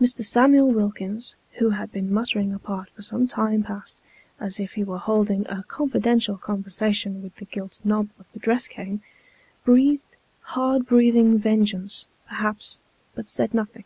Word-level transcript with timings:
Mr. 0.00 0.24
Samuel 0.24 0.72
Wilkins, 0.72 1.36
who 1.58 1.70
had 1.70 1.92
been 1.92 2.12
muttering 2.12 2.52
apart 2.52 2.90
for 2.90 3.02
some 3.02 3.28
time 3.28 3.62
past, 3.62 4.00
as 4.40 4.58
if 4.58 4.72
he 4.72 4.82
were 4.82 4.98
holding 4.98 5.46
a 5.46 5.62
confidential 5.62 6.36
conversation 6.36 7.22
with 7.22 7.36
the 7.36 7.44
gilt 7.44 7.78
knob 7.84 8.08
of 8.18 8.26
tho 8.32 8.40
dress 8.40 8.66
cane, 8.66 9.00
breathed 9.64 10.16
hard 10.58 10.86
breathing 10.86 11.38
vengeance, 11.38 12.08
perhaps, 12.26 12.80
but 13.14 13.28
said 13.28 13.54
nothing. 13.54 13.84